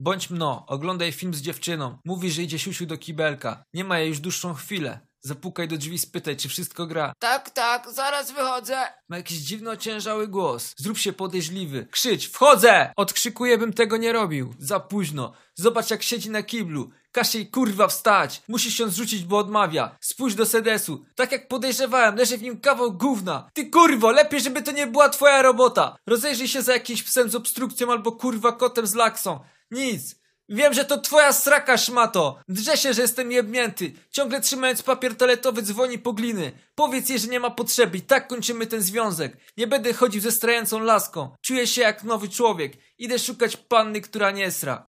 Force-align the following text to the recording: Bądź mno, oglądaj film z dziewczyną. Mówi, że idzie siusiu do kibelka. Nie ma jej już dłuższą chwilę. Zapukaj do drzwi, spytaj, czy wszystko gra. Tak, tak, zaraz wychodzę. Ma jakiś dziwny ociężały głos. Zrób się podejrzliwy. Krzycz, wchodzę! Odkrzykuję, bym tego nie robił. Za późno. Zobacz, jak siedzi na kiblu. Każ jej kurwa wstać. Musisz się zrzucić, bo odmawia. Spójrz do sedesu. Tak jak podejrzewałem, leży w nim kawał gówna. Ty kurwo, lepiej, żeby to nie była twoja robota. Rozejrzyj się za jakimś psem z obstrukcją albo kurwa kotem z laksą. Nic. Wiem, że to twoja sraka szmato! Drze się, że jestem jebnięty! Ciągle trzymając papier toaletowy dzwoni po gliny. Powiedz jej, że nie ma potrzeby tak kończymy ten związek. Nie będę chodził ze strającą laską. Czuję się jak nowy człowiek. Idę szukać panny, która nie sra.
Bądź 0.00 0.30
mno, 0.30 0.64
oglądaj 0.66 1.12
film 1.12 1.34
z 1.34 1.40
dziewczyną. 1.40 1.98
Mówi, 2.04 2.30
że 2.30 2.42
idzie 2.42 2.58
siusiu 2.58 2.86
do 2.86 2.98
kibelka. 2.98 3.64
Nie 3.74 3.84
ma 3.84 3.98
jej 3.98 4.08
już 4.08 4.20
dłuższą 4.20 4.54
chwilę. 4.54 5.00
Zapukaj 5.20 5.68
do 5.68 5.76
drzwi, 5.76 5.98
spytaj, 5.98 6.36
czy 6.36 6.48
wszystko 6.48 6.86
gra. 6.86 7.12
Tak, 7.18 7.50
tak, 7.50 7.90
zaraz 7.92 8.30
wychodzę. 8.32 8.76
Ma 9.08 9.16
jakiś 9.16 9.38
dziwny 9.38 9.70
ociężały 9.70 10.28
głos. 10.28 10.74
Zrób 10.76 10.98
się 10.98 11.12
podejrzliwy. 11.12 11.86
Krzycz, 11.90 12.28
wchodzę! 12.28 12.92
Odkrzykuję, 12.96 13.58
bym 13.58 13.72
tego 13.72 13.96
nie 13.96 14.12
robił. 14.12 14.54
Za 14.58 14.80
późno. 14.80 15.32
Zobacz, 15.54 15.90
jak 15.90 16.02
siedzi 16.02 16.30
na 16.30 16.42
kiblu. 16.42 16.90
Każ 17.12 17.34
jej 17.34 17.50
kurwa 17.50 17.88
wstać. 17.88 18.42
Musisz 18.48 18.74
się 18.74 18.88
zrzucić, 18.88 19.24
bo 19.24 19.38
odmawia. 19.38 19.96
Spójrz 20.00 20.34
do 20.34 20.46
sedesu. 20.46 21.04
Tak 21.14 21.32
jak 21.32 21.48
podejrzewałem, 21.48 22.16
leży 22.16 22.38
w 22.38 22.42
nim 22.42 22.60
kawał 22.60 22.92
gówna. 22.92 23.50
Ty 23.54 23.70
kurwo, 23.70 24.10
lepiej, 24.10 24.40
żeby 24.40 24.62
to 24.62 24.72
nie 24.72 24.86
była 24.86 25.08
twoja 25.08 25.42
robota. 25.42 25.96
Rozejrzyj 26.06 26.48
się 26.48 26.62
za 26.62 26.72
jakimś 26.72 27.02
psem 27.02 27.30
z 27.30 27.34
obstrukcją 27.34 27.92
albo 27.92 28.12
kurwa 28.12 28.52
kotem 28.52 28.86
z 28.86 28.94
laksą. 28.94 29.40
Nic. 29.70 30.18
Wiem, 30.48 30.74
że 30.74 30.84
to 30.84 31.00
twoja 31.00 31.32
sraka 31.32 31.78
szmato! 31.78 32.38
Drze 32.48 32.76
się, 32.76 32.94
że 32.94 33.02
jestem 33.02 33.32
jebnięty! 33.32 33.92
Ciągle 34.10 34.40
trzymając 34.40 34.82
papier 34.82 35.16
toaletowy 35.16 35.62
dzwoni 35.62 35.98
po 35.98 36.12
gliny. 36.12 36.52
Powiedz 36.74 37.08
jej, 37.08 37.18
że 37.18 37.28
nie 37.28 37.40
ma 37.40 37.50
potrzeby 37.50 38.00
tak 38.00 38.28
kończymy 38.28 38.66
ten 38.66 38.82
związek. 38.82 39.36
Nie 39.56 39.66
będę 39.66 39.92
chodził 39.92 40.20
ze 40.20 40.32
strającą 40.32 40.78
laską. 40.80 41.36
Czuję 41.42 41.66
się 41.66 41.80
jak 41.80 42.04
nowy 42.04 42.28
człowiek. 42.28 42.72
Idę 42.98 43.18
szukać 43.18 43.56
panny, 43.56 44.00
która 44.00 44.30
nie 44.30 44.50
sra. 44.50 44.86